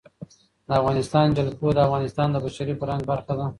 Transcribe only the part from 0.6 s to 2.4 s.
د افغانستان جلکو د افغانستان د